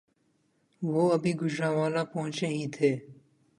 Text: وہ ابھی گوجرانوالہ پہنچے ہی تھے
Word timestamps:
وہ 0.81 1.03
ابھی 1.13 1.31
گوجرانوالہ 1.41 2.03
پہنچے 2.13 2.47
ہی 2.47 2.65
تھے 2.75 2.91